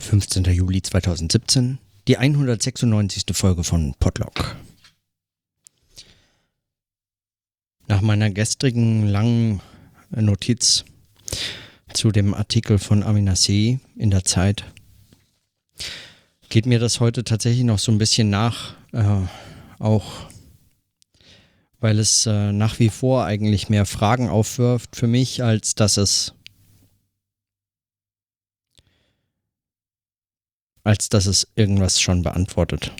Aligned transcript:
15. 0.00 0.44
Juli 0.44 0.82
2017, 0.82 1.78
die 2.08 2.16
196. 2.16 3.24
Folge 3.32 3.64
von 3.64 3.94
Podlock. 4.00 4.56
Nach 7.86 8.00
meiner 8.00 8.30
gestrigen 8.30 9.06
langen 9.06 9.60
Notiz 10.10 10.84
zu 11.92 12.10
dem 12.10 12.34
Artikel 12.34 12.78
von 12.78 13.02
Aminassi 13.02 13.80
in 13.96 14.10
der 14.10 14.24
Zeit 14.24 14.64
geht 16.48 16.66
mir 16.66 16.78
das 16.78 17.00
heute 17.00 17.22
tatsächlich 17.22 17.64
noch 17.64 17.78
so 17.78 17.92
ein 17.92 17.98
bisschen 17.98 18.30
nach, 18.30 18.74
äh, 18.92 19.04
auch 19.78 20.04
weil 21.78 21.98
es 21.98 22.26
äh, 22.26 22.52
nach 22.52 22.78
wie 22.78 22.88
vor 22.88 23.24
eigentlich 23.24 23.68
mehr 23.68 23.86
Fragen 23.86 24.28
aufwirft 24.28 24.96
für 24.96 25.06
mich, 25.06 25.42
als 25.42 25.74
dass 25.74 25.96
es 25.96 26.34
als 30.84 31.08
dass 31.08 31.26
es 31.26 31.48
irgendwas 31.54 32.00
schon 32.00 32.22
beantwortet. 32.22 32.92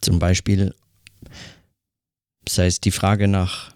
Zum 0.00 0.18
Beispiel 0.18 0.74
sei 2.48 2.66
es 2.66 2.80
die 2.80 2.90
Frage 2.90 3.28
nach 3.28 3.72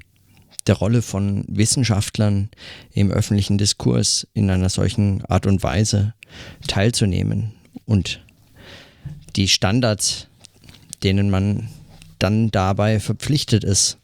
der 0.66 0.76
Rolle 0.76 1.02
von 1.02 1.44
Wissenschaftlern 1.48 2.50
im 2.92 3.10
öffentlichen 3.10 3.58
Diskurs 3.58 4.26
in 4.32 4.48
einer 4.50 4.68
solchen 4.68 5.24
Art 5.24 5.46
und 5.46 5.62
Weise 5.62 6.14
teilzunehmen 6.68 7.52
und 7.84 8.24
die 9.36 9.48
Standards, 9.48 10.28
denen 11.02 11.30
man 11.30 11.68
dann 12.18 12.50
dabei 12.50 13.00
verpflichtet 13.00 13.64
ist. 13.64 13.98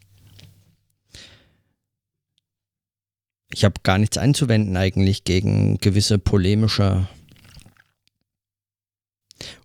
Ich 3.52 3.65
habe 3.65 3.80
gar 3.83 3.98
nichts 3.98 4.19
einzuwenden 4.19 4.77
eigentlich 4.77 5.25
gegen 5.25 5.79
gewisse 5.79 6.19
polemische, 6.19 7.09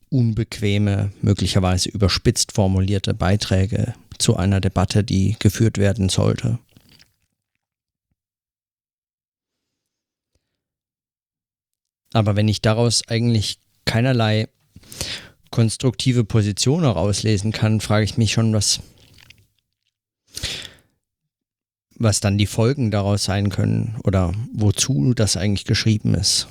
unbequeme, 0.10 1.12
möglicherweise 1.22 1.90
überspitzt 1.90 2.54
formulierte 2.54 3.14
Beiträge 3.14 3.94
zu 4.20 4.38
einer 4.38 4.62
Debatte, 4.62 5.04
die 5.04 5.36
geführt 5.40 5.78
werden 5.78 6.10
sollte. 6.10 6.60
Aber 12.14 12.36
wenn 12.36 12.48
ich 12.48 12.62
daraus 12.62 13.02
eigentlich 13.08 13.58
keinerlei 13.86 14.48
konstruktive 15.50 16.24
Position 16.24 16.82
herauslesen 16.82 17.52
kann, 17.52 17.82
frage 17.82 18.06
ich 18.06 18.18
mich 18.18 18.32
schon, 18.32 18.54
was, 18.54 18.82
was 22.04 22.20
dann 22.20 22.38
die 22.38 22.46
Folgen 22.46 22.92
daraus 22.92 23.24
sein 23.24 23.50
können 23.50 23.96
oder 24.04 24.34
wozu 24.54 25.14
das 25.14 25.38
eigentlich 25.38 25.66
geschrieben 25.66 26.14
ist. 26.14 26.48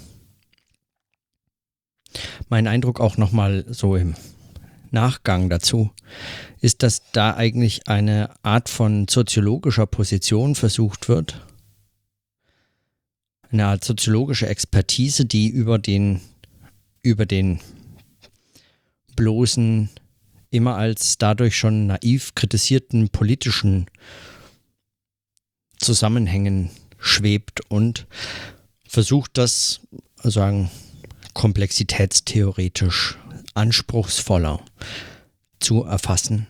Mein 2.48 2.66
Eindruck 2.66 3.00
auch 3.00 3.16
nochmal 3.16 3.64
so 3.68 3.96
im 3.96 4.14
Nachgang 4.90 5.48
dazu 5.48 5.90
ist, 6.60 6.82
dass 6.82 7.10
da 7.12 7.34
eigentlich 7.34 7.88
eine 7.88 8.30
Art 8.42 8.68
von 8.68 9.08
soziologischer 9.08 9.86
Position 9.86 10.54
versucht 10.54 11.08
wird. 11.08 11.46
Eine 13.50 13.66
Art 13.66 13.84
soziologische 13.84 14.46
Expertise, 14.46 15.24
die 15.24 15.48
über 15.48 15.78
den, 15.78 16.20
über 17.02 17.26
den 17.26 17.60
bloßen, 19.16 19.90
immer 20.50 20.76
als 20.76 21.18
dadurch 21.18 21.56
schon 21.56 21.86
naiv 21.86 22.34
kritisierten 22.34 23.08
politischen 23.08 23.86
Zusammenhängen 25.82 26.70
schwebt 26.98 27.60
und 27.68 28.06
versucht 28.86 29.36
das 29.38 29.80
sagen 30.22 30.70
komplexitätstheoretisch 31.34 33.18
anspruchsvoller 33.54 34.60
zu 35.60 35.84
erfassen. 35.84 36.46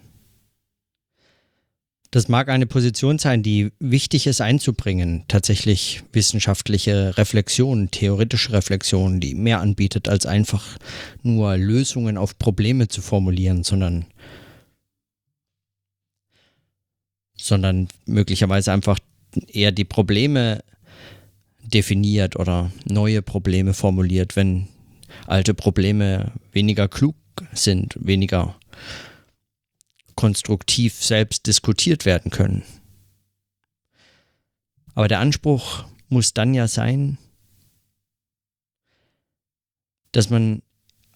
Das 2.11 2.29
mag 2.29 2.51
eine 2.51 2.67
Position 2.67 3.19
sein, 3.19 3.43
die 3.43 3.73
wichtig 3.79 4.27
ist 4.27 4.43
einzubringen, 4.43 5.25
tatsächlich 5.29 6.03
wissenschaftliche 6.13 7.17
Reflexion, 7.17 7.91
theoretische 7.91 8.53
Reflexion, 8.53 9.19
die 9.19 9.35
mehr 9.35 9.61
anbietet, 9.61 10.11
als 10.11 10.27
einfach 10.27 10.77
nur 11.23 11.57
Lösungen 11.57 12.19
auf 12.19 12.39
Probleme 12.39 12.89
zu 12.89 13.01
formulieren, 13.01 13.65
sondern, 13.65 14.05
sondern 17.35 17.89
möglicherweise 18.05 18.73
einfach 18.73 18.99
eher 19.49 19.73
die 19.73 19.85
Probleme 19.85 20.63
definiert 21.63 22.37
oder 22.37 22.73
neue 22.85 23.23
Probleme 23.23 23.75
formuliert, 23.75 24.37
wenn 24.37 24.69
alte 25.27 25.55
Probleme 25.55 26.33
weniger 26.53 26.89
klug 26.89 27.17
sind, 27.53 27.97
weniger 28.01 28.57
konstruktiv 30.15 31.03
selbst 31.03 31.47
diskutiert 31.47 32.05
werden 32.05 32.31
können. 32.31 32.63
Aber 34.95 35.09
der 35.09 35.21
Anspruch 35.21 35.85
muss 36.09 36.35
dann 36.35 36.53
ja 36.53 36.69
sein, 36.69 37.17
dass 40.13 40.29
man 40.29 40.63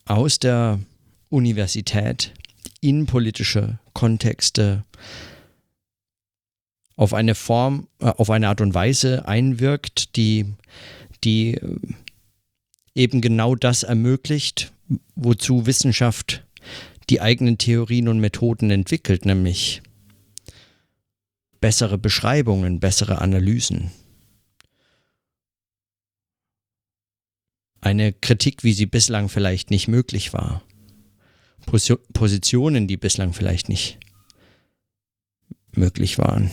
aus 0.07 0.39
der 0.39 0.81
Universität 1.29 2.33
in 2.81 3.07
politische 3.07 3.79
Kontexte 3.93 4.85
auf 6.97 7.13
eine 7.15 7.35
Form, 7.35 7.89
äh, 8.01 8.07
auf 8.07 8.31
eine 8.31 8.49
Art 8.49 8.61
und 8.61 8.75
Weise 8.75 9.29
einwirkt, 9.29 10.17
die, 10.17 10.55
die 11.23 11.55
äh, 11.55 11.79
eben 12.95 13.21
genau 13.21 13.55
das 13.55 13.83
ermöglicht, 13.83 14.73
wozu 15.15 15.67
Wissenschaft 15.67 16.45
die 17.11 17.21
eigenen 17.21 17.59
Theorien 17.59 18.09
und 18.09 18.19
Methoden 18.19 18.71
entwickelt, 18.71 19.27
nämlich 19.27 19.83
bessere 21.61 21.99
Beschreibungen, 21.99 22.81
bessere 22.81 23.21
Analysen. 23.21 23.91
Eine 27.81 28.13
Kritik, 28.13 28.65
wie 28.65 28.73
sie 28.73 28.87
bislang 28.87 29.29
vielleicht 29.29 29.71
nicht 29.71 29.87
möglich 29.87 30.33
war. 30.33 30.63
Positionen, 32.13 32.89
die 32.89 32.97
bislang 32.97 33.33
vielleicht 33.33 33.69
nicht 33.69 33.99
möglich 35.73 36.19
waren. 36.19 36.51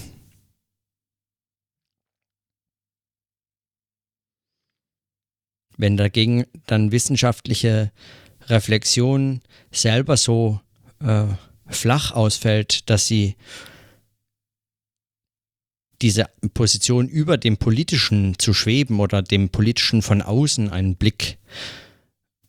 Wenn 5.78 5.98
dagegen 5.98 6.46
dann 6.66 6.92
wissenschaftliche 6.92 7.92
Reflexion 8.48 9.42
selber 9.72 10.18
so 10.18 10.60
äh, 11.00 11.26
flach 11.68 12.12
ausfällt, 12.12 12.90
dass 12.90 13.08
sie 13.08 13.36
diese 16.02 16.26
Position 16.54 17.08
über 17.08 17.38
dem 17.38 17.58
Politischen 17.58 18.38
zu 18.38 18.54
schweben 18.54 19.00
oder 19.00 19.22
dem 19.22 19.50
Politischen 19.50 20.02
von 20.02 20.22
außen 20.22 20.70
einen 20.70 20.96
Blick 20.96 21.38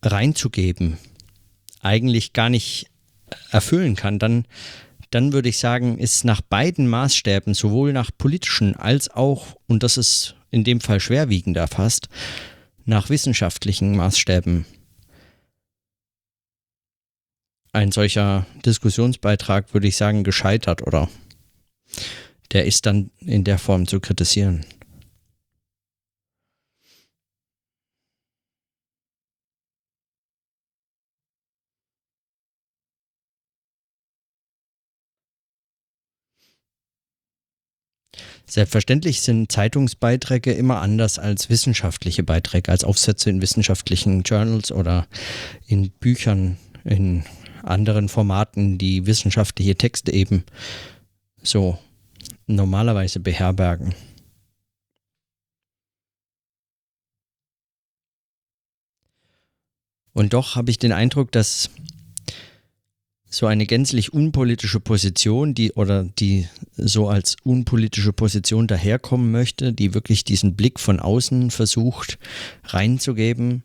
reinzugeben, 0.03 0.97
eigentlich 1.81 2.33
gar 2.33 2.49
nicht 2.49 2.87
erfüllen 3.51 3.95
kann, 3.95 4.19
dann, 4.19 4.45
dann 5.09 5.31
würde 5.31 5.49
ich 5.49 5.57
sagen, 5.57 5.97
ist 5.97 6.25
nach 6.25 6.41
beiden 6.41 6.87
Maßstäben, 6.87 7.53
sowohl 7.53 7.93
nach 7.93 8.11
politischen 8.15 8.75
als 8.75 9.09
auch, 9.09 9.55
und 9.67 9.83
das 9.83 9.97
ist 9.97 10.35
in 10.51 10.65
dem 10.65 10.81
Fall 10.81 10.99
schwerwiegender 10.99 11.67
fast, 11.67 12.09
nach 12.85 13.09
wissenschaftlichen 13.09 13.95
Maßstäben 13.95 14.65
ein 17.73 17.91
solcher 17.91 18.45
Diskussionsbeitrag, 18.65 19.73
würde 19.73 19.87
ich 19.87 19.97
sagen, 19.97 20.23
gescheitert 20.23 20.81
oder 20.81 21.09
der 22.53 22.65
ist 22.65 22.85
dann 22.85 23.11
in 23.19 23.43
der 23.43 23.57
Form 23.57 23.85
zu 23.85 23.99
kritisieren. 23.99 24.65
Selbstverständlich 38.47 39.21
sind 39.21 39.51
Zeitungsbeiträge 39.51 40.53
immer 40.53 40.81
anders 40.81 41.17
als 41.17 41.49
wissenschaftliche 41.49 42.23
Beiträge, 42.23 42.71
als 42.71 42.83
Aufsätze 42.83 43.29
in 43.29 43.41
wissenschaftlichen 43.41 44.21
Journals 44.21 44.71
oder 44.71 45.07
in 45.67 45.89
Büchern, 45.89 46.57
in 46.83 47.23
anderen 47.63 48.07
Formaten, 48.07 48.77
die 48.77 49.07
wissenschaftliche 49.07 49.75
Texte 49.75 50.13
eben 50.13 50.43
so 51.41 51.79
normalerweise 52.45 53.19
beherbergen. 53.19 53.95
Und 60.13 60.33
doch 60.33 60.55
habe 60.55 60.71
ich 60.71 60.77
den 60.77 60.93
Eindruck, 60.93 61.31
dass 61.31 61.69
so 63.35 63.47
eine 63.47 63.65
gänzlich 63.65 64.13
unpolitische 64.13 64.79
Position, 64.79 65.53
die 65.53 65.73
oder 65.73 66.05
die 66.05 66.47
so 66.77 67.09
als 67.09 67.35
unpolitische 67.43 68.13
Position 68.13 68.65
daherkommen 68.65 69.29
möchte, 69.29 69.73
die 69.73 69.93
wirklich 69.93 70.23
diesen 70.23 70.55
Blick 70.55 70.79
von 70.79 71.01
außen 71.01 71.51
versucht 71.51 72.17
reinzugeben, 72.63 73.63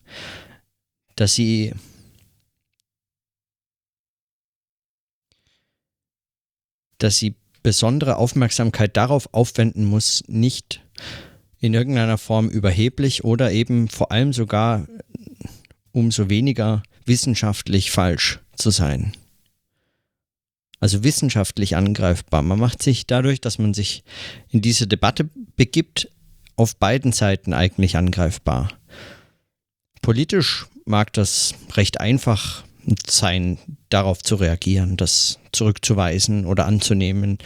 dass 1.14 1.34
sie 1.34 1.72
dass 6.98 7.18
sie 7.18 7.36
besondere 7.62 8.16
Aufmerksamkeit 8.16 8.96
darauf 8.96 9.32
aufwenden 9.32 9.84
muss, 9.84 10.24
nicht 10.26 10.82
in 11.60 11.74
irgendeiner 11.74 12.18
Form 12.18 12.48
überheblich 12.48 13.22
oder 13.22 13.52
eben 13.52 13.88
vor 13.88 14.10
allem 14.10 14.32
sogar 14.32 14.88
umso 15.92 16.28
weniger 16.28 16.82
wissenschaftlich 17.06 17.92
falsch 17.92 18.40
zu 18.56 18.70
sein 18.70 19.12
also 20.80 21.04
wissenschaftlich 21.04 21.76
angreifbar. 21.76 22.42
Man 22.42 22.58
macht 22.58 22.82
sich 22.82 23.06
dadurch, 23.06 23.40
dass 23.40 23.58
man 23.58 23.74
sich 23.74 24.02
in 24.48 24.62
diese 24.62 24.86
Debatte 24.86 25.28
begibt, 25.56 26.08
auf 26.56 26.76
beiden 26.76 27.12
Seiten 27.12 27.52
eigentlich 27.52 27.96
angreifbar. 27.96 28.70
Politisch 30.02 30.66
mag 30.84 31.12
das 31.12 31.54
recht 31.74 32.00
einfach 32.00 32.64
sein, 33.06 33.58
darauf 33.90 34.22
zu 34.22 34.36
reagieren, 34.36 34.96
das 34.96 35.38
zurückzuweisen 35.52 36.46
oder 36.46 36.66
anzunehmen, 36.66 37.38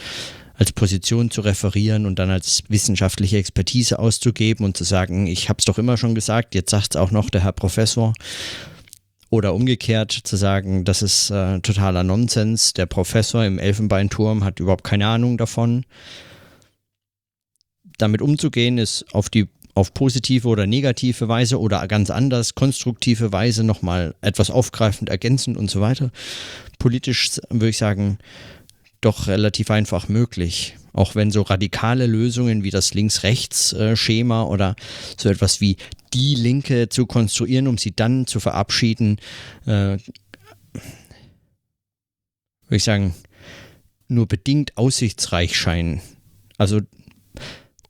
als 0.56 0.72
Position 0.72 1.30
zu 1.30 1.40
referieren 1.40 2.06
und 2.06 2.18
dann 2.18 2.30
als 2.30 2.62
wissenschaftliche 2.68 3.38
Expertise 3.38 3.98
auszugeben 3.98 4.64
und 4.64 4.76
zu 4.76 4.84
sagen, 4.84 5.26
ich 5.26 5.48
habe 5.48 5.58
es 5.58 5.64
doch 5.64 5.78
immer 5.78 5.96
schon 5.96 6.14
gesagt, 6.14 6.54
jetzt 6.54 6.70
sagt 6.70 6.94
es 6.94 6.96
auch 6.96 7.10
noch 7.10 7.28
der 7.30 7.42
Herr 7.42 7.52
Professor. 7.52 8.12
Oder 9.34 9.52
umgekehrt 9.52 10.12
zu 10.12 10.36
sagen, 10.36 10.84
das 10.84 11.02
ist 11.02 11.28
äh, 11.30 11.58
totaler 11.58 12.04
Nonsens, 12.04 12.72
der 12.72 12.86
Professor 12.86 13.44
im 13.44 13.58
Elfenbeinturm 13.58 14.44
hat 14.44 14.60
überhaupt 14.60 14.84
keine 14.84 15.08
Ahnung 15.08 15.38
davon. 15.38 15.84
Damit 17.98 18.22
umzugehen 18.22 18.78
ist 18.78 19.12
auf 19.12 19.30
die 19.30 19.48
auf 19.74 19.92
positive 19.92 20.46
oder 20.46 20.68
negative 20.68 21.26
Weise 21.26 21.58
oder 21.58 21.84
ganz 21.88 22.10
anders, 22.10 22.54
konstruktive 22.54 23.32
Weise 23.32 23.64
nochmal 23.64 24.14
etwas 24.20 24.50
aufgreifend, 24.52 25.08
ergänzend 25.08 25.56
und 25.56 25.68
so 25.68 25.80
weiter. 25.80 26.12
Politisch 26.78 27.40
würde 27.50 27.70
ich 27.70 27.78
sagen, 27.78 28.18
doch 29.04 29.26
relativ 29.26 29.70
einfach 29.70 30.08
möglich. 30.08 30.76
Auch 30.92 31.14
wenn 31.14 31.30
so 31.30 31.42
radikale 31.42 32.06
Lösungen 32.06 32.62
wie 32.62 32.70
das 32.70 32.94
Links-Rechts-Schema 32.94 34.44
oder 34.44 34.76
so 35.16 35.28
etwas 35.28 35.60
wie 35.60 35.76
die 36.12 36.36
Linke 36.36 36.88
zu 36.88 37.06
konstruieren, 37.06 37.66
um 37.66 37.78
sie 37.78 37.94
dann 37.94 38.26
zu 38.26 38.38
verabschieden, 38.38 39.18
äh, 39.66 39.98
würde 42.66 42.76
ich 42.76 42.84
sagen, 42.84 43.14
nur 44.08 44.26
bedingt 44.26 44.76
aussichtsreich 44.76 45.56
scheinen. 45.56 46.00
Also, 46.58 46.80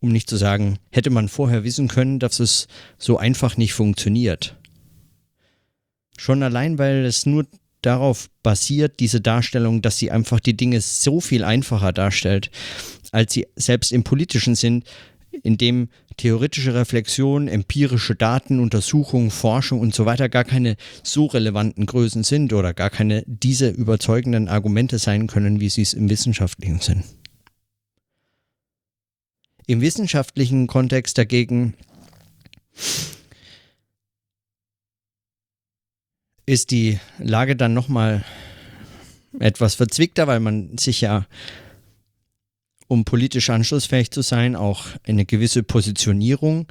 um 0.00 0.10
nicht 0.10 0.28
zu 0.28 0.36
sagen, 0.36 0.78
hätte 0.90 1.10
man 1.10 1.28
vorher 1.28 1.64
wissen 1.64 1.88
können, 1.88 2.18
dass 2.18 2.40
es 2.40 2.68
so 2.98 3.18
einfach 3.18 3.56
nicht 3.56 3.74
funktioniert. 3.74 4.56
Schon 6.16 6.42
allein, 6.42 6.78
weil 6.78 7.04
es 7.04 7.26
nur 7.26 7.46
darauf 7.86 8.28
basiert, 8.42 9.00
diese 9.00 9.20
Darstellung, 9.20 9.82
dass 9.82 9.98
sie 9.98 10.10
einfach 10.10 10.40
die 10.40 10.56
Dinge 10.56 10.80
so 10.80 11.20
viel 11.20 11.44
einfacher 11.44 11.92
darstellt, 11.92 12.50
als 13.12 13.32
sie 13.32 13.46
selbst 13.56 13.92
im 13.92 14.04
politischen 14.04 14.54
sind, 14.54 14.84
in 15.42 15.58
dem 15.58 15.88
theoretische 16.16 16.74
Reflexion, 16.74 17.48
empirische 17.48 18.14
Daten, 18.14 18.60
Untersuchungen, 18.60 19.30
Forschung 19.30 19.80
und 19.80 19.94
so 19.94 20.06
weiter 20.06 20.28
gar 20.28 20.44
keine 20.44 20.76
so 21.02 21.26
relevanten 21.26 21.86
Größen 21.86 22.22
sind 22.22 22.52
oder 22.52 22.72
gar 22.72 22.90
keine 22.90 23.24
diese 23.26 23.68
überzeugenden 23.70 24.48
Argumente 24.48 24.98
sein 24.98 25.26
können, 25.26 25.60
wie 25.60 25.68
sie 25.68 25.82
es 25.82 25.92
im 25.92 26.08
wissenschaftlichen 26.08 26.80
sind. 26.80 27.04
Im 29.66 29.80
wissenschaftlichen 29.80 30.66
Kontext 30.66 31.18
dagegen 31.18 31.74
ist 36.46 36.70
die 36.70 36.98
Lage 37.18 37.56
dann 37.56 37.74
nochmal 37.74 38.24
etwas 39.38 39.74
verzwickter, 39.74 40.26
weil 40.26 40.40
man 40.40 40.76
sich 40.78 41.00
ja, 41.00 41.26
um 42.86 43.04
politisch 43.04 43.50
anschlussfähig 43.50 44.10
zu 44.10 44.22
sein, 44.22 44.56
auch 44.56 44.86
eine 45.06 45.24
gewisse 45.24 45.62
Positionierung 45.62 46.66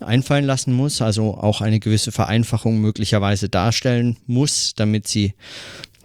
einfallen 0.00 0.44
lassen 0.44 0.72
muss, 0.72 1.00
also 1.00 1.36
auch 1.36 1.60
eine 1.60 1.78
gewisse 1.78 2.10
Vereinfachung 2.10 2.80
möglicherweise 2.80 3.48
darstellen 3.48 4.16
muss, 4.26 4.74
damit 4.74 5.06
sie, 5.06 5.34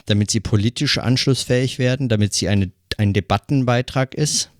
damit 0.05 0.29
sie 0.29 0.39
politisch 0.39 0.97
anschlussfähig 0.97 1.79
werden, 1.79 2.09
damit 2.09 2.33
sie 2.33 2.47
eine, 2.47 2.71
ein 2.97 3.13
Debattenbeitrag 3.13 4.13
ist, 4.13 4.51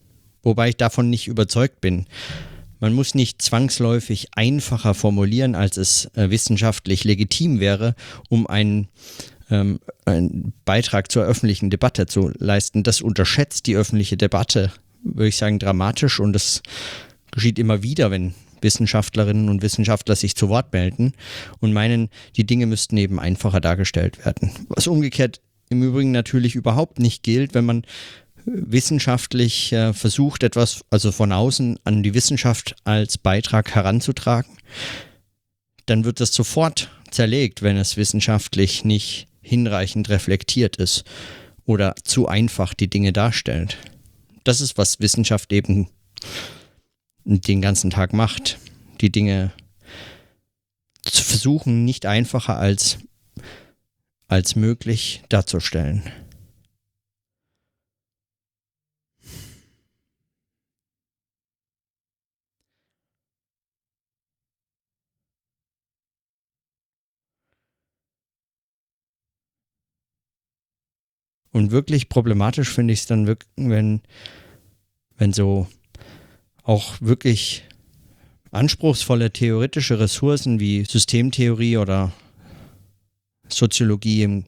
wobei 0.42 0.70
ich 0.70 0.78
davon 0.78 1.10
nicht 1.10 1.28
überzeugt 1.28 1.82
bin. 1.82 2.08
Man 2.80 2.94
muss 2.94 3.16
nicht 3.16 3.42
zwangsläufig 3.42 4.28
einfacher 4.36 4.94
formulieren, 4.94 5.56
als 5.56 5.78
es 5.78 6.06
äh, 6.16 6.30
wissenschaftlich 6.30 7.04
legitim 7.04 7.60
wäre, 7.60 7.96
um 8.30 8.48
einen, 8.48 8.88
ähm, 9.50 9.80
einen 10.06 10.54
Beitrag 10.66 11.12
zur 11.12 11.24
öffentlichen 11.24 11.70
Debatte 11.70 12.06
zu 12.06 12.32
leisten. 12.38 12.84
Das 12.84 13.02
unterschätzt 13.02 13.66
die 13.68 13.76
öffentliche 13.76 14.18
Debatte, 14.18 14.72
würde 15.04 15.30
ich 15.30 15.38
sagen, 15.38 15.60
dramatisch 15.60 16.20
und 16.20 16.34
das 16.34 16.62
geschieht 17.32 17.60
immer 17.60 17.84
wieder, 17.84 18.12
wenn 18.12 18.34
Wissenschaftlerinnen 18.62 19.50
und 19.50 19.62
Wissenschaftler 19.62 20.16
sich 20.16 20.36
zu 20.36 20.50
Wort 20.50 20.74
melden 20.74 21.14
und 21.60 21.74
meinen, 21.74 22.10
die 22.36 22.46
Dinge 22.46 22.66
müssten 22.66 22.98
eben 22.98 23.20
einfacher 23.20 23.62
dargestellt 23.62 24.26
werden. 24.26 24.52
Was 24.70 24.88
umgekehrt 24.88 25.42
im 25.70 25.84
Übrigen 25.84 26.12
natürlich 26.12 26.56
überhaupt 26.56 27.00
nicht 27.00 27.24
gilt, 27.24 27.54
wenn 27.54 27.66
man 27.66 27.84
wissenschaftlich 28.48 29.74
äh, 29.74 29.94
versucht, 29.94 30.44
etwas, 30.44 30.86
also 30.90 31.12
von 31.12 31.32
außen 31.32 31.80
an 31.84 32.02
die 32.02 32.14
Wissenschaft 32.14 32.76
als 32.86 33.18
Beitrag 33.18 33.76
heranzutragen, 33.76 34.58
dann 35.86 36.06
wird 36.06 36.20
das 36.22 36.34
sofort 36.34 36.90
zerlegt, 37.12 37.62
wenn 37.62 37.78
es 37.78 37.98
wissenschaftlich 37.98 38.86
nicht 38.86 39.28
hinreichend 39.42 40.10
reflektiert 40.10 40.78
ist 40.78 41.04
oder 41.66 41.96
zu 42.04 42.28
einfach 42.28 42.74
die 42.74 42.90
Dinge 42.90 43.14
darstellt. 43.14 43.78
Das 44.44 44.62
ist, 44.62 44.78
was 44.78 45.00
Wissenschaft 45.02 45.52
eben 45.52 45.90
den 47.26 47.62
ganzen 47.62 47.90
Tag 47.90 48.14
macht. 48.14 48.58
Die 49.02 49.12
Dinge 49.12 49.52
zu 51.04 51.24
versuchen, 51.24 51.84
nicht 51.84 52.06
einfacher 52.06 52.58
als, 52.58 52.98
als 54.28 54.56
möglich 54.56 55.24
darzustellen. 55.30 56.04
Und 71.58 71.72
wirklich 71.72 72.08
problematisch 72.08 72.70
finde 72.70 72.94
ich 72.94 73.00
es 73.00 73.06
dann, 73.08 73.36
wenn, 73.56 74.02
wenn 75.18 75.34
so 75.34 75.68
auch 76.62 76.98
wirklich 77.02 77.64
anspruchsvolle 78.52 79.32
theoretische 79.32 80.00
Ressourcen 80.00 80.60
wie 80.60 80.86
Systemtheorie 80.86 81.78
oder 81.78 82.12
Soziologie 83.50 84.22
im, 84.22 84.46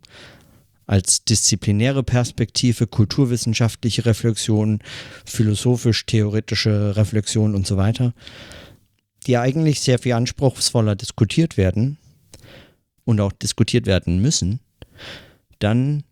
als 0.86 1.24
disziplinäre 1.26 2.04
Perspektive, 2.04 2.86
kulturwissenschaftliche 2.86 4.06
Reflexion, 4.06 4.80
philosophisch-theoretische 5.26 6.96
Reflexion 6.96 7.56
und 7.56 7.66
so 7.66 7.76
weiter, 7.76 8.14
die 9.26 9.36
eigentlich 9.36 9.82
sehr 9.82 9.98
viel 9.98 10.14
anspruchsvoller 10.14 10.96
diskutiert 10.96 11.58
werden 11.58 11.98
und 13.04 13.20
auch 13.20 13.32
diskutiert 13.32 13.88
werden 13.88 14.22
müssen, 14.22 14.60
dann 15.58 16.04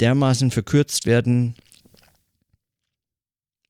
dermaßen 0.00 0.50
verkürzt 0.50 1.06
werden, 1.06 1.54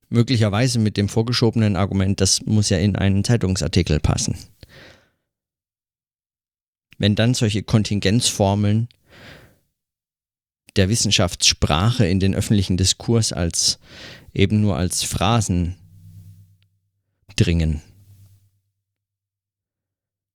möglicherweise 0.09 0.79
mit 0.79 0.97
dem 0.97 1.09
vorgeschobenen 1.09 1.77
Argument, 1.77 2.21
das 2.21 2.43
muss 2.47 2.71
ja 2.71 2.79
in 2.79 2.97
einen 2.97 3.25
Zeitungsartikel 3.25 4.01
passen. 4.01 4.37
Wenn 6.99 7.15
dann 7.15 7.35
solche 7.35 7.63
Kontingenzformeln 7.63 8.89
der 10.77 10.89
Wissenschaftssprache 10.89 12.07
in 12.07 12.21
den 12.21 12.35
öffentlichen 12.35 12.77
Diskurs 12.77 13.33
als 13.33 13.79
eben 14.33 14.61
nur 14.61 14.77
als 14.77 15.03
Phrasen 15.03 15.77
dringen. 17.37 17.83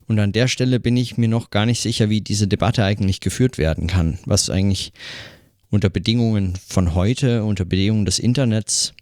Und 0.08 0.20
an 0.20 0.34
der 0.34 0.48
Stelle 0.48 0.80
bin 0.80 0.98
ich 0.98 1.18
mir 1.18 1.30
noch 1.30 1.52
gar 1.52 1.66
nicht 1.66 1.80
sicher, 1.80 2.10
wie 2.10 2.22
diese 2.22 2.48
Debatte 2.48 2.84
eigentlich 2.84 3.22
geführt 3.22 3.58
werden 3.58 3.88
kann, 3.88 4.20
was 4.26 4.50
eigentlich 4.50 4.92
unter 5.72 5.90
Bedingungen 5.90 6.56
von 6.68 6.94
heute, 6.94 7.44
unter 7.44 7.66
Bedingungen 7.66 8.06
des 8.06 8.20
Internets, 8.20 8.94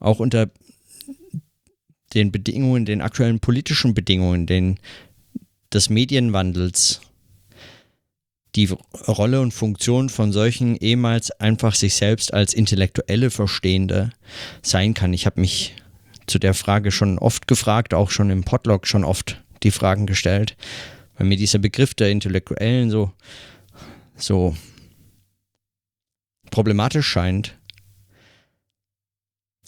auch 0.00 0.18
unter 0.18 0.50
den 2.14 2.32
Bedingungen, 2.32 2.84
den 2.84 3.00
aktuellen 3.00 3.38
politischen 3.38 3.94
Bedingungen, 3.94 4.46
den 4.46 4.78
des 5.72 5.90
Medienwandels 5.90 7.00
die 8.54 8.68
Rolle 9.08 9.40
und 9.40 9.52
Funktion 9.52 10.08
von 10.08 10.32
solchen 10.32 10.76
ehemals 10.76 11.32
einfach 11.32 11.74
sich 11.74 11.94
selbst 11.94 12.32
als 12.32 12.54
Intellektuelle 12.54 13.30
Verstehende 13.30 14.10
sein 14.62 14.94
kann. 14.94 15.12
Ich 15.12 15.26
habe 15.26 15.40
mich 15.40 15.74
zu 16.26 16.38
der 16.38 16.54
Frage 16.54 16.92
schon 16.92 17.18
oft 17.18 17.48
gefragt, 17.48 17.94
auch 17.94 18.10
schon 18.10 18.30
im 18.30 18.44
Podlog 18.44 18.86
schon 18.86 19.04
oft 19.04 19.42
die 19.64 19.72
Fragen 19.72 20.06
gestellt, 20.06 20.56
weil 21.16 21.26
mir 21.26 21.36
dieser 21.36 21.58
Begriff 21.58 21.94
der 21.94 22.10
Intellektuellen 22.10 22.90
so, 22.90 23.12
so 24.16 24.56
problematisch 26.50 27.06
scheint. 27.06 27.56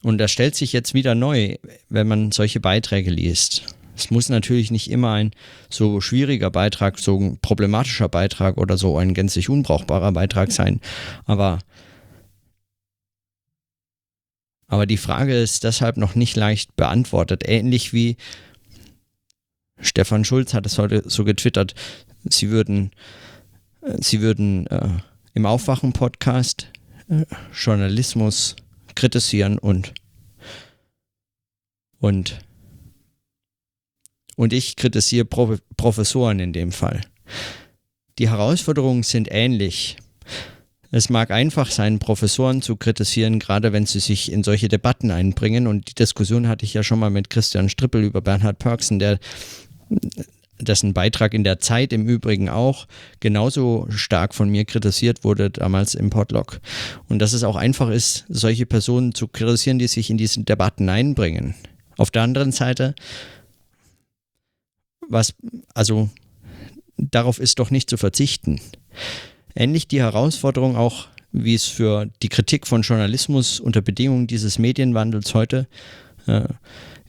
Und 0.03 0.19
das 0.19 0.31
stellt 0.31 0.55
sich 0.55 0.73
jetzt 0.73 0.95
wieder 0.95 1.15
neu, 1.15 1.57
wenn 1.89 2.07
man 2.07 2.31
solche 2.31 2.61
Beiträge 2.61 3.11
liest. 3.11 3.65
Es 3.97 4.11
muss 4.11 4.29
natürlich 4.29 4.71
nicht 4.71 4.91
immer 4.91 5.15
ein 5.15 5.33
so 5.71 6.01
schwieriger 6.01 6.51
Beitrag, 6.51 6.99
so 6.99 7.19
ein 7.19 7.39
problematischer 7.39 8.09
Beitrag 8.09 8.59
oder 8.59 8.77
so 8.77 8.99
ein 8.99 9.15
gänzlich 9.15 9.49
unbrauchbarer 9.49 10.13
Beitrag 10.13 10.53
sein. 10.53 10.81
Aber, 11.25 11.59
aber 14.69 14.87
die 14.87 14.99
Frage 14.99 15.35
ist 15.37 15.65
deshalb 15.65 15.97
noch 15.97 16.15
nicht 16.15 16.37
leicht 16.37 16.77
beantwortet. 16.77 17.43
Ähnlich 17.47 17.95
wie 17.95 18.17
Stefan 19.81 20.25
Schulz 20.25 20.53
hat 20.55 20.67
es 20.67 20.79
heute 20.79 21.03
so 21.09 21.25
getwittert, 21.25 21.75
sie 22.25 22.51
würden, 22.51 22.91
sie 24.01 24.21
würden 24.21 24.67
äh, 24.67 24.89
im 25.35 25.47
Aufwachen-Podcast 25.47 26.69
äh, 27.09 27.25
Journalismus 27.53 28.57
kritisieren 28.95 29.59
und, 29.59 29.93
und 31.99 32.39
und 34.37 34.53
ich 34.53 34.77
kritisiere 34.77 35.25
Pro 35.25 35.57
Professoren 35.77 36.39
in 36.41 36.53
dem 36.53 36.71
Fall. 36.71 37.01
Die 38.19 38.31
Herausforderungen 38.31 39.03
sind 39.03 39.29
ähnlich. 39.31 39.97
Es 40.91 41.11
mag 41.11 41.31
einfach 41.31 41.71
sein, 41.71 41.99
Professoren 41.99 42.63
zu 42.63 42.77
kritisieren, 42.77 43.39
gerade 43.39 43.73
wenn 43.73 43.87
sie 43.87 43.99
sich 43.99 44.31
in 44.31 44.45
solche 44.45 44.69
Debatten 44.69 45.11
einbringen. 45.11 45.67
Und 45.67 45.91
die 45.91 45.95
Diskussion 45.95 46.49
hatte 46.49 46.65
ich 46.65 46.75
ja 46.75 46.83
schon 46.83 46.99
mal 46.99 47.11
mit 47.11 47.29
Christian 47.29 47.69
Strippel 47.69 48.05
über 48.05 48.21
Bernhard 48.21 48.59
Pörksen, 48.59 48.99
der 48.99 49.19
dessen 50.61 50.95
Beitrag 50.95 51.35
in 51.35 51.45
der 51.45 51.59
Zeit 51.59 51.93
im 51.93 52.07
Übrigen 52.07 52.49
auch 52.49 52.87
genauso 53.21 53.87
stark 53.91 54.35
von 54.35 54.49
mir 54.49 54.65
kritisiert 54.65 55.25
wurde, 55.25 55.51
damals 55.51 55.95
im 55.95 56.11
Podlog. 56.11 56.61
Und 57.09 57.19
dass 57.21 57.33
es 57.33 57.45
auch 57.45 57.57
einfach 57.57 57.91
ist, 57.91 58.25
solche 58.29 58.67
Personen 58.67 59.15
zu 59.15 59.29
kritisieren, 59.29 59.79
die 59.79 59.89
sich 59.89 60.11
in 60.11 60.19
diese 60.19 60.43
Debatten 60.43 60.89
einbringen. 60.89 61.55
Auf 61.97 62.11
der 62.11 62.23
anderen 62.23 62.53
Seite 62.53 62.95
was, 65.09 65.35
also 65.75 66.09
darauf 66.97 67.39
ist 67.39 67.59
doch 67.59 67.71
nicht 67.71 67.91
zu 67.91 67.97
verzichten. 67.97 68.61
Ähnlich 69.55 69.89
die 69.89 70.01
Herausforderung 70.01 70.77
auch, 70.77 71.09
wie 71.33 71.55
es 71.55 71.65
für 71.65 72.07
die 72.23 72.29
Kritik 72.29 72.67
von 72.67 72.83
Journalismus 72.83 73.61
unter 73.61 73.83
Bedingungen 73.83 74.27
dieses 74.27 74.59
Medienwandels 74.59 75.35
heute 75.35 75.67
äh, 76.27 76.49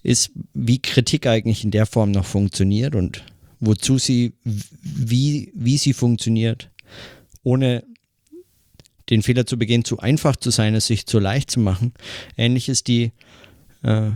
ist, 0.03 0.31
wie 0.53 0.81
Kritik 0.81 1.27
eigentlich 1.27 1.63
in 1.63 1.71
der 1.71 1.85
Form 1.85 2.11
noch 2.11 2.25
funktioniert 2.25 2.95
und 2.95 3.23
wozu 3.59 3.97
sie, 3.97 4.33
wie, 4.43 5.51
wie 5.55 5.77
sie 5.77 5.93
funktioniert, 5.93 6.69
ohne 7.43 7.83
den 9.09 9.23
Fehler 9.23 9.45
zu 9.45 9.57
begehen, 9.57 9.85
zu 9.85 9.99
einfach 9.99 10.35
zu 10.35 10.49
sein, 10.49 10.75
es 10.75 10.87
sich 10.87 11.05
zu 11.05 11.19
leicht 11.19 11.49
zu 11.49 11.59
machen. 11.59 11.93
Ähnlich 12.35 12.67
ist 12.69 12.87
die 12.87 13.11
äh, 13.83 14.11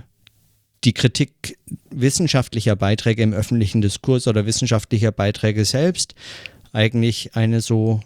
die 0.83 0.93
Kritik 0.93 1.59
wissenschaftlicher 1.91 2.75
Beiträge 2.75 3.21
im 3.21 3.33
öffentlichen 3.33 3.81
Diskurs 3.81 4.27
oder 4.27 4.45
wissenschaftlicher 4.45 5.11
Beiträge 5.11 5.63
selbst 5.65 6.15
eigentlich 6.73 7.35
eine 7.35 7.61
so 7.61 8.01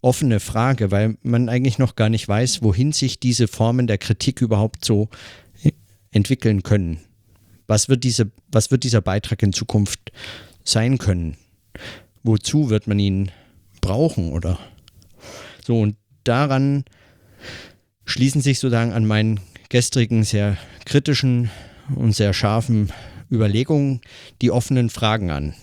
offene 0.00 0.40
Frage, 0.40 0.90
weil 0.90 1.18
man 1.22 1.48
eigentlich 1.48 1.78
noch 1.78 1.96
gar 1.96 2.08
nicht 2.08 2.26
weiß, 2.26 2.62
wohin 2.62 2.92
sich 2.92 3.20
diese 3.20 3.46
Formen 3.46 3.86
der 3.86 3.98
Kritik 3.98 4.40
überhaupt 4.40 4.84
so 4.84 5.08
entwickeln 6.10 6.62
können. 6.62 7.00
Was 7.66 7.88
wird, 7.88 8.04
diese, 8.04 8.30
was 8.50 8.70
wird 8.70 8.84
dieser 8.84 9.02
Beitrag 9.02 9.42
in 9.42 9.52
Zukunft 9.52 10.12
sein 10.68 10.98
können? 10.98 11.36
Wozu 12.22 12.70
wird 12.70 12.86
man 12.86 12.98
ihn 12.98 13.30
brauchen 13.80 14.32
oder 14.32 14.58
so? 15.64 15.80
Und 15.80 15.96
daran 16.24 16.84
schließen 18.04 18.40
sich 18.40 18.58
sozusagen 18.58 18.92
an 18.92 19.06
meinen 19.06 19.40
gestrigen 19.68 20.24
sehr 20.24 20.56
kritischen 20.84 21.50
und 21.94 22.12
sehr 22.14 22.32
scharfen 22.32 22.92
Überlegungen 23.30 24.00
die 24.42 24.50
offenen 24.50 24.90
Fragen 24.90 25.30
an, 25.30 25.54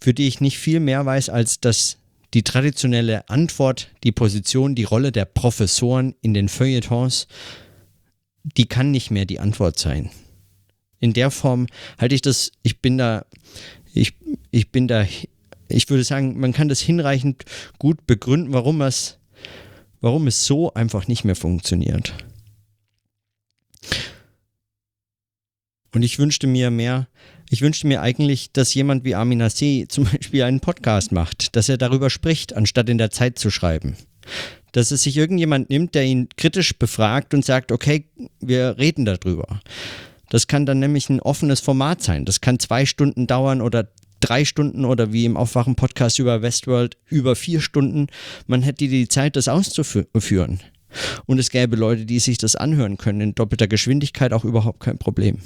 für 0.00 0.14
die 0.14 0.28
ich 0.28 0.40
nicht 0.40 0.58
viel 0.58 0.80
mehr 0.80 1.04
weiß, 1.04 1.28
als 1.28 1.60
dass 1.60 1.98
die 2.34 2.42
traditionelle 2.42 3.28
Antwort, 3.28 3.90
die 4.04 4.12
Position, 4.12 4.74
die 4.74 4.84
Rolle 4.84 5.12
der 5.12 5.24
Professoren 5.24 6.14
in 6.20 6.34
den 6.34 6.48
Feuilletons, 6.48 7.26
die 8.42 8.66
kann 8.66 8.90
nicht 8.90 9.10
mehr 9.10 9.24
die 9.24 9.40
Antwort 9.40 9.78
sein. 9.78 10.10
In 11.00 11.12
der 11.12 11.30
Form 11.30 11.66
halte 11.98 12.14
ich 12.14 12.22
das, 12.22 12.52
ich 12.62 12.80
bin 12.80 12.98
da, 12.98 13.24
ich, 13.94 14.14
ich 14.50 14.70
bin 14.70 14.88
da, 14.88 15.06
ich 15.68 15.90
würde 15.90 16.04
sagen, 16.04 16.38
man 16.40 16.52
kann 16.52 16.68
das 16.68 16.80
hinreichend 16.80 17.44
gut 17.78 18.06
begründen, 18.06 18.52
warum 18.52 18.80
es, 18.82 19.18
warum 20.00 20.26
es 20.26 20.44
so 20.44 20.72
einfach 20.74 21.06
nicht 21.08 21.24
mehr 21.24 21.36
funktioniert. 21.36 22.14
Und 25.94 26.02
ich 26.02 26.18
wünschte 26.18 26.46
mir 26.46 26.70
mehr, 26.70 27.08
ich 27.50 27.62
wünschte 27.62 27.86
mir 27.86 28.02
eigentlich, 28.02 28.52
dass 28.52 28.74
jemand 28.74 29.04
wie 29.04 29.14
Armin 29.14 29.42
Hassé 29.42 29.88
zum 29.88 30.04
Beispiel 30.04 30.42
einen 30.42 30.60
Podcast 30.60 31.12
macht, 31.12 31.56
dass 31.56 31.68
er 31.68 31.78
darüber 31.78 32.10
spricht, 32.10 32.54
anstatt 32.54 32.88
in 32.88 32.98
der 32.98 33.10
Zeit 33.10 33.38
zu 33.38 33.50
schreiben. 33.50 33.96
Dass 34.72 34.90
es 34.90 35.02
sich 35.02 35.16
irgendjemand 35.16 35.70
nimmt, 35.70 35.94
der 35.94 36.04
ihn 36.04 36.28
kritisch 36.36 36.78
befragt 36.78 37.32
und 37.32 37.44
sagt, 37.44 37.72
okay, 37.72 38.04
wir 38.40 38.76
reden 38.76 39.06
darüber. 39.06 39.60
Das 40.30 40.46
kann 40.46 40.66
dann 40.66 40.78
nämlich 40.78 41.08
ein 41.08 41.20
offenes 41.20 41.60
Format 41.60 42.02
sein. 42.02 42.24
Das 42.24 42.40
kann 42.40 42.58
zwei 42.58 42.86
Stunden 42.86 43.26
dauern 43.26 43.60
oder 43.60 43.88
drei 44.20 44.44
Stunden 44.44 44.84
oder 44.84 45.12
wie 45.12 45.24
im 45.24 45.36
Aufwachen-Podcast 45.36 46.18
über 46.18 46.42
Westworld 46.42 46.96
über 47.06 47.36
vier 47.36 47.60
Stunden. 47.60 48.08
Man 48.46 48.62
hätte 48.62 48.88
die 48.88 49.08
Zeit, 49.08 49.36
das 49.36 49.48
auszuführen. 49.48 50.60
Und 51.26 51.38
es 51.38 51.50
gäbe 51.50 51.76
Leute, 51.76 52.06
die 52.06 52.18
sich 52.18 52.38
das 52.38 52.56
anhören 52.56 52.96
können 52.96 53.20
in 53.20 53.34
doppelter 53.34 53.68
Geschwindigkeit, 53.68 54.32
auch 54.32 54.44
überhaupt 54.44 54.80
kein 54.80 54.98
Problem. 54.98 55.38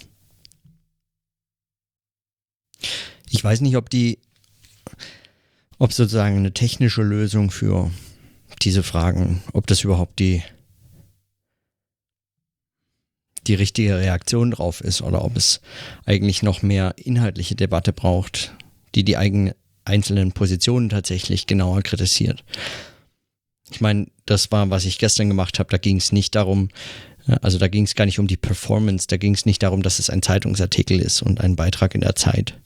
Ich 3.31 3.43
weiß 3.43 3.61
nicht, 3.61 3.77
ob 3.77 3.91
die, 3.91 4.19
ob 5.79 5.93
sozusagen 5.93 6.37
eine 6.37 6.53
technische 6.53 7.03
Lösung 7.03 7.51
für 7.51 7.91
diese 8.63 8.83
Fragen, 8.83 9.43
ob 9.53 9.67
das 9.67 9.85
überhaupt 9.85 10.19
die, 10.19 10.43
die 13.47 13.55
richtige 13.55 13.99
Reaktion 13.99 14.53
drauf 14.53 14.81
ist 14.81 15.03
oder 15.03 15.25
ob 15.25 15.37
es 15.37 15.61
eigentlich 16.05 16.43
noch 16.43 16.63
mehr 16.63 16.95
inhaltliche 16.97 17.55
Debatte 17.55 17.93
braucht, 17.93 18.55
die 18.95 19.05
die 19.05 19.17
eigenen 19.17 19.55
einzelnen 19.85 20.33
Positionen 20.33 20.89
tatsächlich 20.89 21.47
genauer 21.47 21.83
kritisiert. 21.83 22.45
Ich 23.71 23.81
meine, 23.81 24.07
das 24.27 24.53
war, 24.53 24.71
was 24.71 24.85
ich 24.85 24.99
gestern 24.99 25.29
gemacht 25.29 25.59
habe. 25.59 25.71
Da 25.71 25.79
ging 25.79 25.97
es 25.97 26.13
nicht 26.13 26.35
darum, 26.35 26.69
also 27.27 27.59
da 27.59 27.69
ging 27.69 27.85
es 27.85 27.95
gar 27.95 28.05
nicht 28.05 28.19
um 28.19 28.27
die 28.27 28.37
Performance, 28.37 29.07
da 29.09 29.17
ging 29.17 29.35
es 29.35 29.47
nicht 29.47 29.63
darum, 29.63 29.83
dass 29.83 29.99
es 29.99 30.11
ein 30.11 30.23
Zeitungsartikel 30.23 31.01
ist 31.01 31.23
und 31.23 31.41
ein 31.41 31.57
Beitrag 31.57 31.95
in 31.95 32.01
der 32.01 32.15
Zeit. 32.15 32.59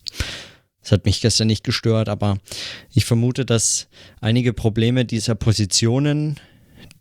Das 0.83 0.93
hat 0.93 1.05
mich 1.05 1.21
gestern 1.21 1.49
nicht 1.49 1.65
gestört, 1.65 2.09
aber 2.09 2.39
ich 2.93 3.05
vermute, 3.05 3.45
dass 3.45 3.89
einige 4.21 4.53
Probleme 4.53 5.05
dieser 5.05 5.35
Positionen, 5.35 6.37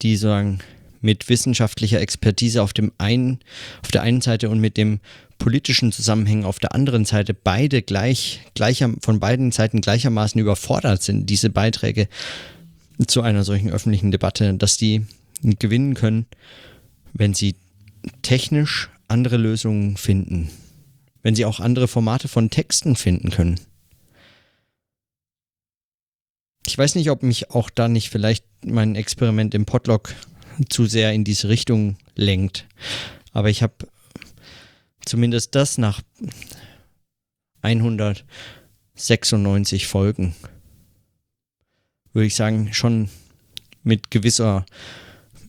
die 0.02 0.18
sagen, 0.18 0.60
mit 1.06 1.30
wissenschaftlicher 1.30 2.02
Expertise 2.02 2.62
auf 2.62 2.74
dem 2.74 2.92
einen, 2.98 3.40
auf 3.84 3.92
der 3.92 4.02
einen 4.02 4.22
Seite 4.22 4.50
und 4.50 4.60
mit 4.60 4.76
dem 4.76 5.00
politischen 5.38 5.92
Zusammenhängen 5.92 6.46
auf 6.46 6.60
der 6.60 6.74
anderen 6.74 7.06
Seite 7.06 7.34
beide 7.34 7.82
gleich, 7.82 8.42
gleicher, 8.56 8.92
von 9.02 9.20
beiden 9.20 9.52
Seiten 9.52 9.82
gleichermaßen 9.82 10.42
überfordert 10.42 11.04
sind, 11.04 11.30
diese 11.30 11.52
Beiträge 11.52 12.08
zu 13.06 13.22
einer 13.22 13.44
solchen 13.44 13.70
öffentlichen 13.70 14.12
Debatte, 14.12 14.56
dass 14.56 14.78
die 14.78 15.06
gewinnen 15.44 15.94
können, 15.94 16.26
wenn 17.14 17.34
sie 17.34 17.56
technisch 18.24 18.90
andere 19.08 19.38
Lösungen 19.38 19.98
finden, 19.98 20.50
wenn 21.22 21.36
sie 21.36 21.46
auch 21.46 21.60
andere 21.60 21.88
Formate 21.88 22.28
von 22.28 22.50
Texten 22.50 22.96
finden 22.96 23.30
können. 23.30 23.60
Ich 26.66 26.76
weiß 26.76 26.96
nicht, 26.96 27.12
ob 27.12 27.22
mich 27.22 27.52
auch 27.52 27.70
da 27.70 27.88
nicht 27.88 28.10
vielleicht 28.10 28.44
mein 28.66 28.96
Experiment 28.96 29.54
im 29.54 29.66
Podlog 29.66 30.16
zu 30.70 30.86
sehr 30.86 31.14
in 31.14 31.24
diese 31.24 31.50
Richtung 31.50 31.98
lenkt. 32.16 32.68
Aber 33.32 33.50
ich 33.50 33.64
habe 33.64 33.74
zumindest 35.06 35.56
das 35.56 35.78
nach 35.78 36.02
196 37.62 39.88
Folgen, 39.88 40.36
würde 42.14 42.28
ich 42.28 42.36
sagen, 42.36 42.74
schon 42.74 43.10
mit 43.84 44.12
gewisser, 44.12 44.66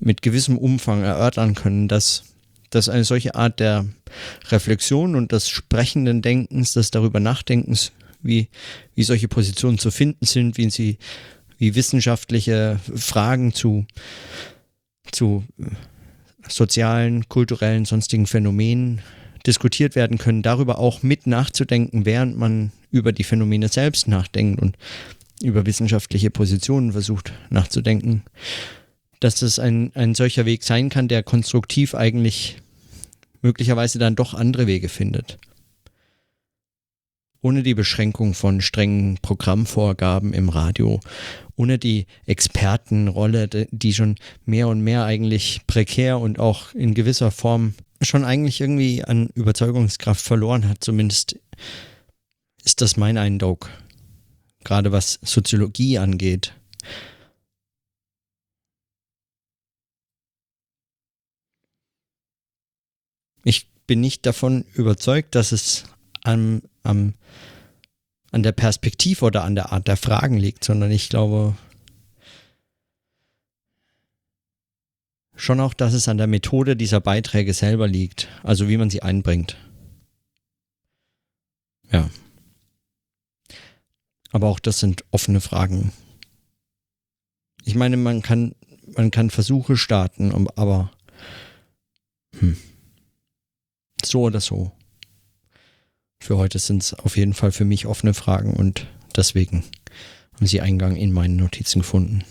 mit 0.01 0.23
gewissem 0.23 0.57
Umfang 0.59 1.03
erörtern 1.03 1.55
können, 1.55 1.89
dass, 1.89 2.23
dass 2.71 2.89
eine 2.89 3.05
solche 3.05 3.35
Art 3.35 3.59
der 3.61 3.85
Reflexion 4.49 5.17
und 5.17 5.33
des 5.33 5.49
sprechenden 5.49 6.23
Denkens, 6.23 6.73
des 6.73 6.91
darüber 6.91 7.21
Nachdenkens 7.21 7.93
wie, 8.23 8.49
wie 8.95 9.05
solche 9.05 9.29
Positionen 9.29 9.79
zu 9.79 9.91
finden 9.91 10.27
sind, 10.27 10.59
wie 10.59 10.71
sie, 10.71 10.99
wie 11.59 11.75
wissenschaftliche 11.75 12.79
Fragen 12.95 13.55
zu, 13.55 13.87
zu 15.13 15.45
sozialen, 16.49 17.29
kulturellen, 17.29 17.85
sonstigen 17.85 18.27
Phänomenen 18.27 19.01
diskutiert 19.47 19.95
werden 19.95 20.19
können, 20.19 20.43
darüber 20.43 20.79
auch 20.79 21.03
mit 21.03 21.27
nachzudenken, 21.27 22.05
während 22.05 22.37
man 22.37 22.73
über 22.91 23.13
die 23.13 23.25
Phänomene 23.25 23.69
selbst 23.69 24.09
nachdenkt 24.09 24.61
und 24.61 24.77
über 25.43 25.67
wissenschaftliche 25.67 26.31
Positionen 26.31 26.93
versucht 26.93 27.33
nachzudenken, 27.51 28.23
dass 29.21 29.43
es 29.43 29.59
ein, 29.59 29.93
ein 29.95 30.15
solcher 30.15 30.47
Weg 30.47 30.65
sein 30.65 30.89
kann, 30.89 31.09
der 31.09 31.23
konstruktiv 31.23 31.95
eigentlich 31.95 32.57
möglicherweise 33.43 33.99
dann 33.99 34.17
doch 34.17 34.35
andere 34.35 34.67
Wege 34.67 34.89
findet. 34.89 35.39
Ohne 37.43 37.63
die 37.63 37.75
Beschränkung 37.75 38.35
von 38.35 38.61
strengen 38.61 39.19
Programmvorgaben 39.23 40.33
im 40.33 40.49
Radio, 40.49 41.01
ohne 41.57 41.79
die 41.79 42.07
Expertenrolle, 42.27 43.49
die 43.71 43.95
schon 43.95 44.17
mehr 44.45 44.69
und 44.69 44.81
mehr 44.81 45.05
eigentlich 45.05 45.63
prekär 45.67 46.19
und 46.19 46.39
auch 46.39 46.75
in 46.75 46.95
gewisser 46.95 47.31
Form 47.31 47.75
schon 48.03 48.25
eigentlich 48.25 48.61
irgendwie 48.61 49.05
an 49.05 49.31
Überzeugungskraft 49.35 50.21
verloren 50.21 50.69
hat, 50.69 50.85
zumindest 50.85 51.39
ist 52.65 52.81
das 52.81 52.97
mein 52.97 53.17
Eindruck, 53.17 53.71
gerade 54.65 54.93
was 54.93 55.19
Soziologie 55.23 55.99
angeht. 55.99 56.53
Ich 63.45 63.69
bin 63.87 64.01
nicht 64.01 64.27
davon 64.27 64.65
überzeugt, 64.75 65.37
dass 65.37 65.53
es 65.53 65.85
am, 66.25 66.63
am, 66.83 67.15
an 68.33 68.43
der 68.43 68.53
Perspektive 68.53 69.25
oder 69.25 69.45
an 69.45 69.55
der 69.55 69.73
Art 69.73 69.89
der 69.89 69.97
Fragen 69.97 70.37
liegt, 70.37 70.65
sondern 70.65 70.91
ich 70.91 71.09
glaube 71.09 71.57
schon 75.35 75.61
auch, 75.61 75.75
dass 75.75 75.93
es 75.93 76.09
an 76.09 76.19
der 76.19 76.27
Methode 76.27 76.77
dieser 76.77 77.01
Beiträge 77.01 77.53
selber 77.55 77.87
liegt, 77.87 78.29
also 78.43 78.69
wie 78.69 78.77
man 78.77 78.91
sie 78.91 79.03
einbringt. 79.03 79.57
Ja. 81.91 82.11
Aber 84.33 84.49
auch 84.49 84.59
das 84.59 84.81
sind 84.81 85.05
offene 85.11 85.41
Fragen. 85.41 85.93
Ich 87.65 87.75
meine, 87.75 87.97
man 87.97 88.23
kann, 88.23 88.55
man 88.87 89.11
kann 89.11 89.31
Versuche 89.31 89.77
starten, 89.77 90.49
aber 90.57 90.91
hm. 92.39 92.57
So 94.05 94.23
oder 94.23 94.41
so. 94.41 94.73
Für 96.19 96.37
heute 96.37 96.59
sind 96.59 96.83
es 96.83 96.95
auf 96.95 97.17
jeden 97.17 97.35
Fall 97.35 97.53
für 97.53 97.65
mich 97.65 97.87
offene 97.87 98.15
Fragen 98.15 98.55
und 98.55 98.87
deswegen 99.15 99.65
haben 100.35 100.47
sie 100.47 100.61
Eingang 100.61 100.97
in 100.97 101.13
meine 101.13 101.35
Notizen 101.35 101.81
gefunden. 101.81 102.25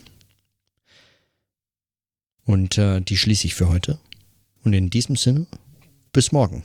Und 2.45 2.77
äh, 2.77 3.01
die 3.01 3.17
schließe 3.17 3.47
ich 3.47 3.55
für 3.55 3.69
heute. 3.69 3.99
Und 4.63 4.73
in 4.73 4.89
diesem 4.89 5.15
Sinne, 5.15 5.47
bis 6.13 6.31
morgen. 6.31 6.63